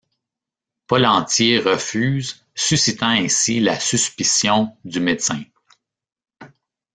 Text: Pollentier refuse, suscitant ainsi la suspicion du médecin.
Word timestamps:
Pollentier 0.87 1.59
refuse, 1.59 2.43
suscitant 2.55 3.09
ainsi 3.09 3.59
la 3.59 3.79
suspicion 3.79 4.75
du 4.83 4.99
médecin. 4.99 5.43